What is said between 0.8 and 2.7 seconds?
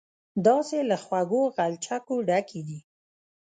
له خوږو غلچکو ډکې